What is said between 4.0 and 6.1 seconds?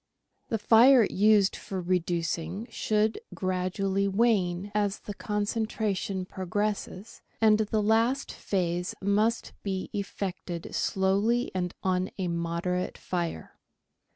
wane as the concentra